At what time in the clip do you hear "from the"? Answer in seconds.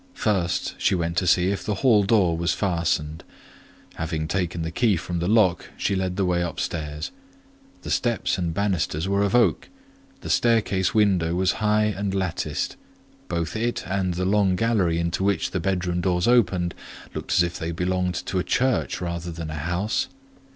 4.97-5.27